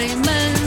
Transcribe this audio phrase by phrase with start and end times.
[0.00, 0.59] dreamer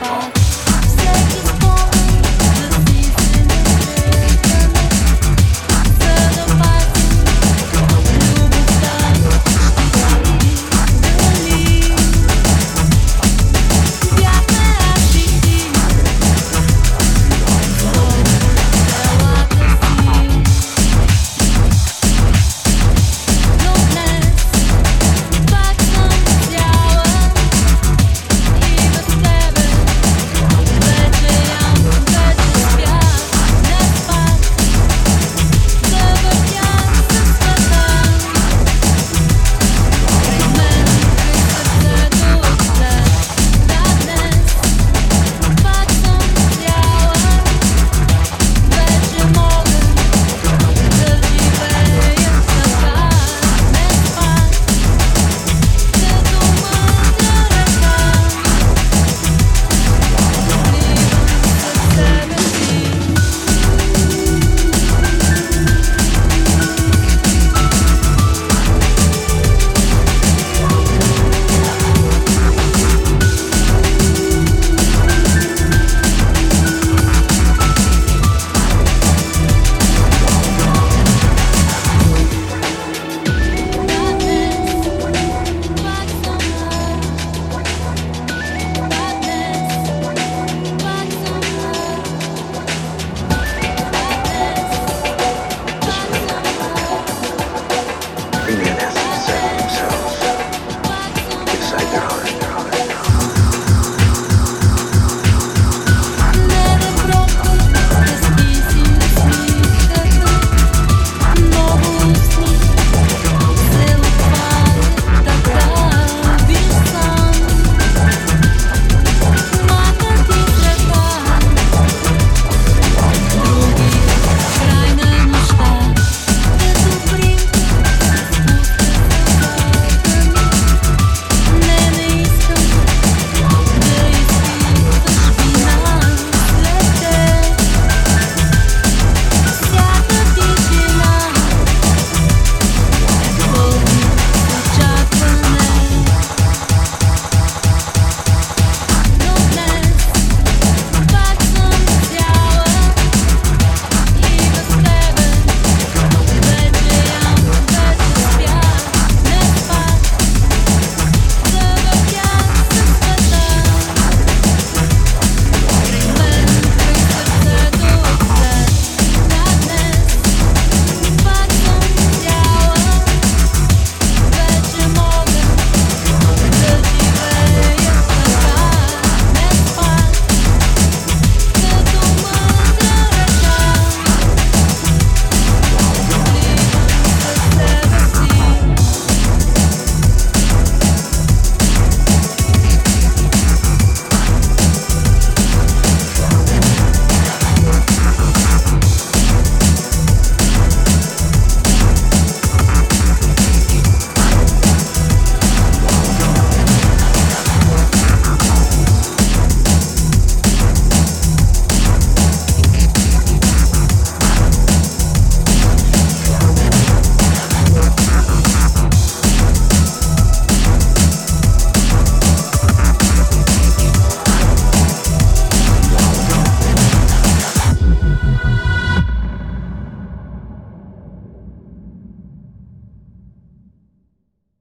[0.00, 0.39] fall.